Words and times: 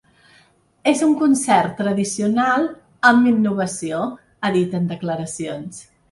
És 0.91 1.01
un 1.07 1.11
concert 1.17 1.75
tradicional 1.81 2.65
amb 3.09 3.29
innovació, 3.31 3.99
ha 4.47 4.51
dit 4.57 4.73
en 4.79 4.89
declaracions. 4.95 5.83